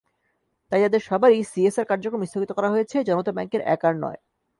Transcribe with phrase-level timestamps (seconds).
[0.71, 4.19] তাই তাদের সবারই সিএসআর কার্যক্রম স্থগিত করা হয়েছে, জনতা ব্যাংকের একার নয়।